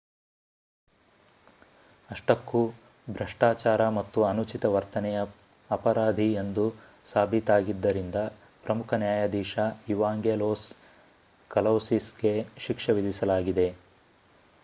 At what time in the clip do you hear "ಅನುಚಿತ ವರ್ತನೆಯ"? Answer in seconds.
4.23-5.19